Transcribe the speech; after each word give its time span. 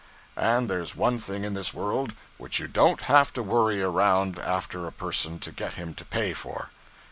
And 0.35 0.67
there's 0.67 0.95
one 0.95 1.19
thing 1.19 1.43
in 1.43 1.53
this 1.53 1.75
world 1.75 2.13
which 2.39 2.57
you 2.57 2.67
don't 2.67 3.01
have 3.01 3.31
to 3.33 3.43
worry 3.43 3.83
around 3.83 4.39
after 4.39 4.87
a 4.87 4.91
person 4.91 5.37
to 5.37 5.51
get 5.51 5.75
him 5.75 5.93
to 5.93 6.03
pay 6.05 6.33
for. 6.33 6.71